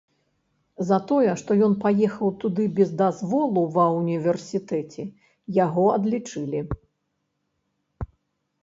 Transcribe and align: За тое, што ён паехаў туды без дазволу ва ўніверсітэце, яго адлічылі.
За 0.91 0.97
тое, 1.09 1.33
што 1.41 1.57
ён 1.67 1.75
паехаў 1.83 2.31
туды 2.43 2.65
без 2.79 2.89
дазволу 3.03 3.67
ва 3.77 3.85
ўніверсітэце, 3.99 5.07
яго 5.65 5.85
адлічылі. 5.99 6.65